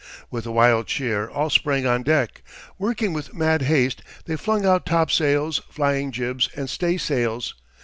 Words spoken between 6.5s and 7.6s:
and staysails.